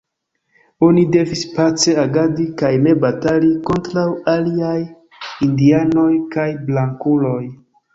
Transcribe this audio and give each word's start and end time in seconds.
Oni 0.87 1.03
devis 1.15 1.43
pace 1.57 1.93
agadi 2.05 2.47
kaj 2.63 2.73
ne 2.87 2.97
batali 3.05 3.53
kontraŭ 3.71 4.09
aliaj 4.37 4.77
indianoj 5.51 6.11
kaj 6.37 6.53
blankuloj. 6.69 7.43